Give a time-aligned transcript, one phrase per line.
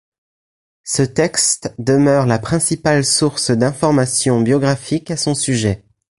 [0.83, 5.83] Ce texte demeure la principale source d'information biographique à son sujet.